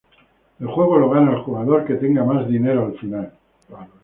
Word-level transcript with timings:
El 0.59 0.65
juego 0.65 0.97
lo 0.97 1.11
gana 1.11 1.29
el 1.33 1.43
jugador 1.43 1.85
que 1.85 1.93
tenga 1.93 2.23
más 2.23 2.47
dinero 2.47 2.85
al 2.87 2.97
final. 2.97 3.31